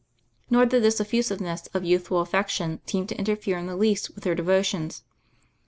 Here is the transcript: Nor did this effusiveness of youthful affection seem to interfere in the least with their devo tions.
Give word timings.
Nor 0.49 0.65
did 0.65 0.81
this 0.81 0.99
effusiveness 0.99 1.67
of 1.75 1.83
youthful 1.85 2.21
affection 2.21 2.81
seem 2.87 3.05
to 3.05 3.19
interfere 3.19 3.59
in 3.59 3.67
the 3.67 3.75
least 3.75 4.09
with 4.15 4.23
their 4.23 4.35
devo 4.35 4.65
tions. 4.65 5.03